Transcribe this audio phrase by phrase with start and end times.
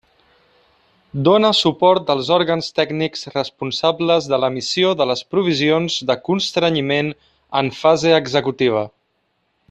[1.27, 7.13] Dóna suport als òrgans tècnics responsables de l'emissió de les provisions de constrenyiment
[7.61, 8.83] en fase executiva.